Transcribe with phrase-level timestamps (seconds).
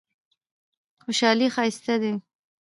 [1.03, 2.13] خوشحالي ښایسته دی.